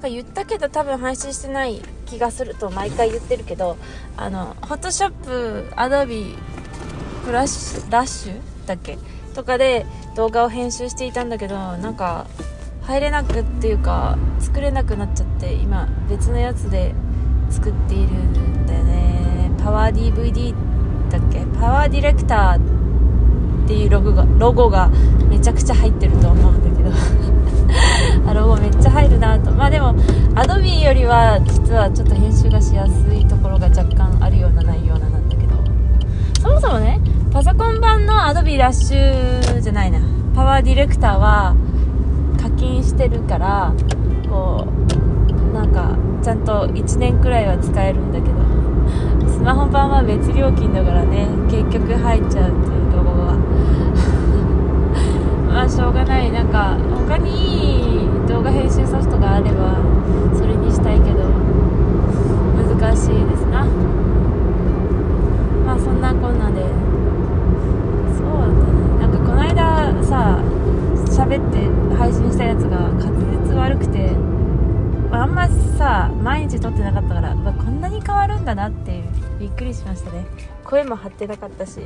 [0.00, 3.76] なんか言ったけど多分配信してない気がすると毎回言ってるけど
[4.16, 6.34] あのフォトショップアドビ
[7.26, 8.96] フラッシュラッシュだっけ？
[9.34, 9.84] とかで
[10.16, 12.26] 動画を編集していたんだけどなんか
[12.80, 16.94] 入れなくっていうか作れなくなっちゃって今別のやつで
[17.50, 19.50] 作っているんだよね。
[19.62, 20.54] パワー DVD
[21.10, 21.44] だっけ？
[21.60, 24.88] パワーディレクターっていうロゴがロゴが
[25.28, 26.90] めちゃくちゃ入ってると思うんだけど。
[28.26, 28.89] あロゴめっちゃ
[30.40, 35.50] も Adobe よりは実はちょっと編集がしやすいところが若干あるようなないようななんだけど。
[36.40, 37.00] そもそもね
[37.32, 40.00] パソコン版の Adobe ラッシュじゃないな。
[40.34, 41.54] パワーディレクターは
[42.40, 43.74] 課金してるから
[44.28, 48.40] こうなんかちゃんと1年くらいは使えるんだけど。
[49.30, 53.32] スマホ版は別料金だからね結局入っちゃうっていうロゴが
[55.48, 56.30] まあしょうがない。
[56.30, 56.76] なんか
[57.08, 57.30] 他に
[58.02, 59.78] いい動画編集ソフトがあれば
[60.36, 61.24] それにしたいけど
[62.54, 63.64] 難しいですな
[65.64, 66.60] まあそんなこんなで
[68.14, 68.62] そうだね
[69.00, 70.38] なんかこの間さ
[71.06, 73.10] 喋って配信したやつが滑
[73.46, 74.10] 舌悪くて
[75.10, 79.02] あんまさ毎日撮ってなかったからこんなに変わるんだなって
[79.38, 80.26] びっくりしましたね。
[80.64, 81.80] 声も張ってなかったし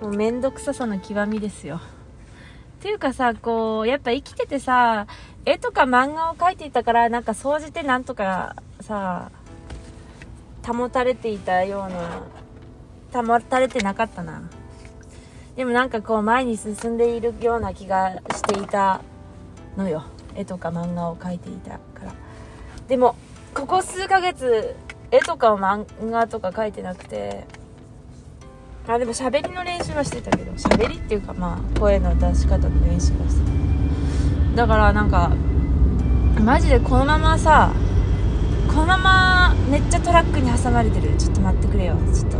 [0.00, 1.76] もう面倒くささの極みですよ。
[1.76, 1.80] っ
[2.82, 5.06] ていうかさこうやっぱ生きててさ
[5.44, 9.30] 絵とか漫画を描いていたからなんか総じてなんとかさ
[10.64, 11.92] 保たれていたよう
[13.18, 14.42] な保たれてなかったな。
[15.56, 19.00] でもなんかこう前に進んでいるような気がしていた
[19.76, 20.04] のよ。
[20.34, 22.21] 絵とか漫画を描いていたから。
[22.88, 23.16] でも
[23.54, 24.74] ここ数ヶ月
[25.10, 27.46] 絵とか漫画とか描いてなくて。
[28.88, 33.46] あでも喋りの練習はしてたけど喋りっていうかまあ声の出し方の練習はして
[34.50, 34.56] た。
[34.56, 35.30] だからなんか
[36.40, 37.72] マジでこのままさ
[38.66, 41.16] このままめっちゃトラックに挟まれてる。
[41.16, 41.94] ちょっと待ってくれよ。
[42.12, 42.38] ちょっと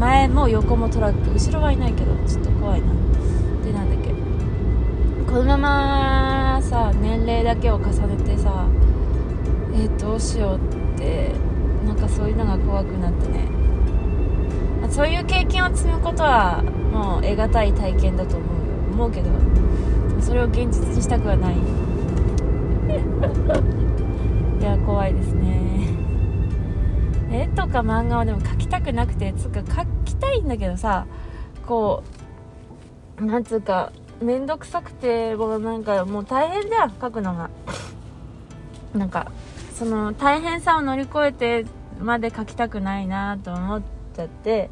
[0.00, 2.88] 前も横もトラック後ろはいないけどちょっと怖いな。
[3.64, 4.10] でなんだっけ。
[5.30, 8.66] このままさ年齢だけを重ねてさ
[9.78, 10.56] えー、どうしよう
[10.94, 11.32] って
[11.84, 13.46] なんかそういうのが怖くなってね。
[14.80, 18.56] まそういう経験を積むことはもう得難い体験だと思うよ
[18.92, 19.28] 思うけど
[20.22, 21.56] それを現実にしたくはない。
[24.58, 25.88] いや怖いですね。
[27.30, 31.04] 絵とか漫画はでも描きたくなくてつうか描きたいんだけどさ
[31.66, 32.02] こ
[33.20, 33.92] うなんつうか
[34.22, 37.50] 面倒くさくてもうなんかもう大変じゃん描くのが。
[38.96, 39.30] なんか
[39.76, 41.66] その大変さを乗り越えて
[42.00, 43.82] まで描きたくないなと思っ
[44.14, 44.70] ちゃって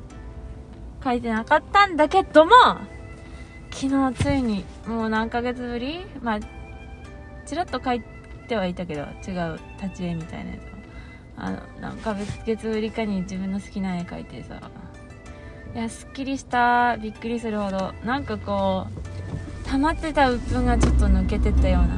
[1.04, 2.53] 書いてなかったんだけども
[3.70, 6.41] 昨日ついにもう何ヶ月ぶりまあ
[7.44, 8.03] ちらっと書い
[8.48, 10.60] てはいたけど違う立ち絵みたいなやつ
[11.37, 12.16] あの何ヶ
[12.47, 14.70] 月ぶりかに自分の好きな絵描いてさ。
[15.75, 17.93] いやすっきりしたびっくりするほど。
[18.04, 21.97] なんかこう溜まってた鬱憤がちょっと抜けてったような。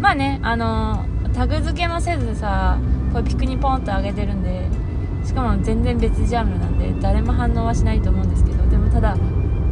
[0.00, 1.06] まあねあの
[1.38, 2.80] タグ付けもせずさ
[3.12, 4.68] これピクにポンと上げてるんで
[5.24, 9.16] しかも全然別ジャンルなんで誰も反応はしないと思うんですけどでもただ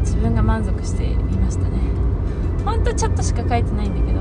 [0.03, 1.81] 自分が満足していましたね。
[2.65, 4.21] ほんとちょっとしか書いてないんだけど。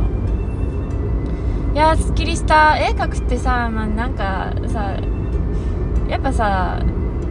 [1.75, 2.79] いやーすっきりした。
[2.79, 4.97] 絵描くってさまあなんかさ
[6.09, 6.81] やっぱさ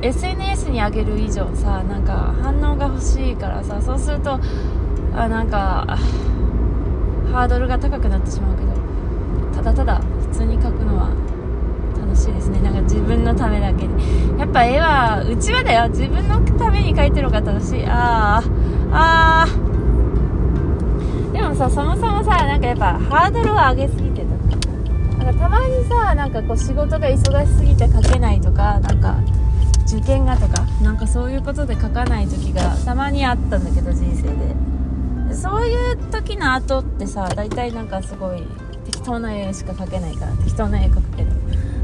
[0.01, 4.39] SNS に上げる以上さなんか反応が欲しいからさそうすると
[5.17, 5.99] あなんか
[7.33, 8.84] ハードルが高くなってしまうけど。
[9.65, 11.09] だただ普通に描くのは
[11.99, 12.61] 楽しいですね。
[12.61, 13.95] なんか自分のためだけで
[14.39, 15.89] やっぱ絵はうちはだよ。
[15.89, 17.85] 自分のために描いてる方が楽しい。
[17.87, 18.51] あー。
[18.93, 21.33] あー。
[21.33, 25.25] でもさそもそもさなんかやっぱハードルを上げすぎてた。
[25.25, 29.17] なんかたまにさなんかこう仕事が忙しすぎて書けないとかなんか
[29.87, 34.55] 受験がとかなんかそういうことで書かない時がたまにあったんだけど人生で。
[35.35, 38.45] そういう時の後ってさ大体なんかすごい
[39.05, 41.31] 当な絵しか描けないから適当な絵描くけど。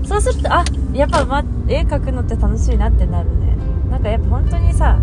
[0.07, 3.57] そうするとあやっぱ、ま、絵描くのって楽しいなってなるね。
[3.91, 4.99] なんかやっぱ本当にさ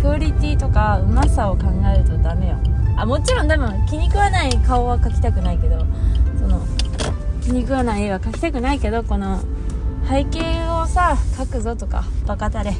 [0.00, 2.56] クオリティとかうまさを考えるとダメよ。
[2.96, 5.86] あもちろんでも気に食わない顔は描きたくないけど
[6.38, 6.60] その
[7.40, 9.40] 気に食わない絵は描きたくないけどこの
[10.08, 12.72] 背景をさ描くぞとかバカたれ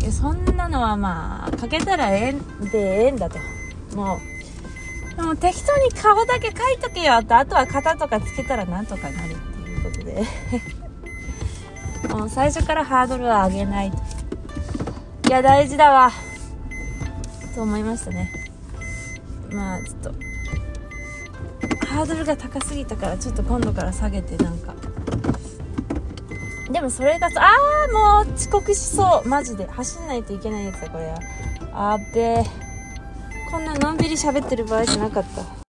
[0.00, 0.10] と。
[0.10, 3.38] そんなのはまあ描けたらええんでええんだと。
[3.96, 4.18] もう
[5.16, 10.24] でも適当に顔だけ描いとけよとあとは型とかつけたらなんとかなるっていうことで。
[12.08, 16.10] もう最初からハードルは上げないいや大事だわ。
[17.54, 18.30] と思いましたね。
[19.50, 20.12] まあちょっと
[21.86, 24.74] ハードルが高すぎたからちょっと今度から下げてなんか。
[26.70, 27.92] でもそれがさあー
[28.26, 29.28] もう遅刻しそう。
[29.28, 29.66] マジで。
[29.66, 31.18] 走んないといけないやつだこれは。
[31.72, 32.44] あべえ
[33.52, 35.44] こんなのんびり喋ってる場合じゃなかった。